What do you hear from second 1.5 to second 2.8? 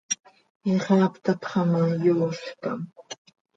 ma, yoozcam.